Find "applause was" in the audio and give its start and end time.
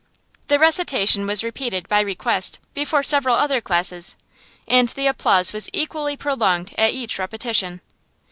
5.05-5.69